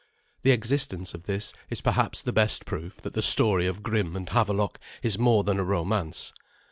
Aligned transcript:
The 0.41 0.49
existence 0.49 1.13
of 1.13 1.25
this 1.25 1.53
is 1.69 1.79
perhaps 1.79 2.23
the 2.23 2.33
best 2.33 2.65
proof 2.65 2.97
that 3.01 3.13
the 3.13 3.21
story 3.21 3.67
of 3.67 3.83
Grim 3.83 4.15
and 4.15 4.27
Havelok 4.27 4.79
is 5.03 5.19
more 5.19 5.43
than 5.43 5.59
a 5.59 5.63
romance. 5.63 6.33